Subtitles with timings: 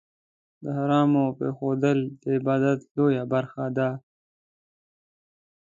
[0.63, 3.89] د حرامو پرېښودل، د عبادت لویه برخه ده.